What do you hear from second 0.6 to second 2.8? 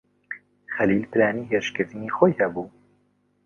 خەلیل پلانی هێرشکردنی خۆی هەبوو.